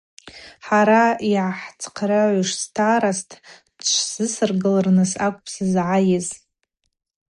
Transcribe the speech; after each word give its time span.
Хӏара 0.65 1.03
йгӏахӏцхърыгӏуш 1.29 2.49
старост 2.63 3.29
дшвызсыргылырныс 3.77 5.11
акӏвпӏ 5.25 5.49
сызгӏайыз. 5.53 6.27